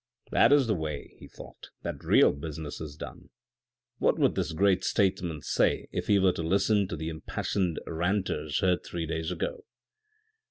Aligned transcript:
"That 0.31 0.51
is 0.51 0.65
the 0.65 0.73
way," 0.73 1.13
he 1.19 1.27
thought," 1.27 1.69
that 1.83 2.03
real 2.03 2.33
business 2.33 2.81
is 2.81 2.95
done; 2.95 3.29
what 3.99 4.17
would 4.17 4.33
this 4.33 4.51
great 4.51 4.83
statesman 4.83 5.43
say 5.43 5.89
if 5.91 6.07
he 6.07 6.17
were 6.17 6.33
to 6.33 6.41
listen 6.41 6.87
to 6.87 6.95
the 6.95 7.09
impassioned 7.09 7.79
ranters 7.85 8.61
heard 8.61 8.83
three 8.83 9.05
days 9.05 9.29
ago 9.29 9.63